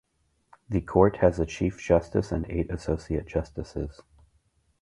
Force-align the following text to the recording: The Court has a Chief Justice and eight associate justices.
The 0.67 0.81
Court 0.81 1.17
has 1.17 1.39
a 1.39 1.45
Chief 1.45 1.79
Justice 1.79 2.31
and 2.31 2.47
eight 2.49 2.71
associate 2.71 3.27
justices. 3.27 4.01